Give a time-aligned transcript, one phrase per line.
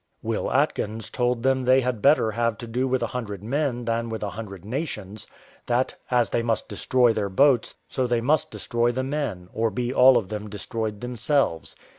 [0.23, 4.09] Will Atkins told them they had better have to do with a hundred men than
[4.09, 5.27] with a hundred nations;
[5.67, 9.93] that, as they must destroy their boats, so they must destroy the men, or be
[9.93, 11.75] all of them destroyed themselves.